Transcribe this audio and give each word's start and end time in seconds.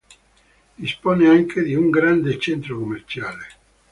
Dispone 0.79 1.27
anche 1.29 1.61
di 1.61 1.75
un 1.75 1.91
grande 1.91 2.39
centro 2.39 2.75
commerciale. 2.79 3.45